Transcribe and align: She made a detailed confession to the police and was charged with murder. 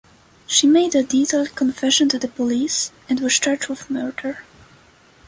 She 0.47 0.65
made 0.65 0.95
a 0.95 1.03
detailed 1.03 1.53
confession 1.55 2.09
to 2.09 2.17
the 2.17 2.27
police 2.27 2.91
and 3.07 3.19
was 3.19 3.37
charged 3.37 3.67
with 3.69 3.87
murder. 3.87 4.43